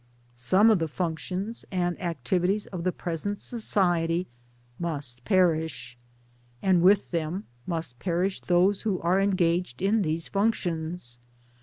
[0.33, 4.25] Some of the functions and activities of the present Society
[4.79, 5.95] must perish;
[6.59, 11.19] and with them must perish those who are engaged in these functions.